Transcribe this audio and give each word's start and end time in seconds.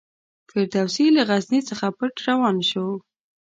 فردوسي 0.49 1.05
له 1.15 1.21
غزني 1.29 1.61
څخه 1.69 1.85
پټ 1.97 2.13
روان 2.27 2.57
شو. 2.69 2.87